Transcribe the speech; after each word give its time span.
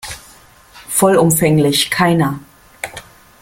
Vollumfänglich, 0.89 1.91
keiner. 1.91 2.39